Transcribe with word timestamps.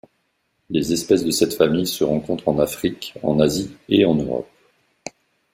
Les 0.71 0.93
espèces 0.93 1.23
de 1.23 1.29
cette 1.29 1.53
famille 1.53 1.85
se 1.85 2.03
rencontrent 2.03 2.47
en 2.47 2.57
Afrique, 2.57 3.13
en 3.21 3.39
Asie 3.39 3.77
et 3.87 4.03
en 4.03 4.15
Europe. 4.15 4.49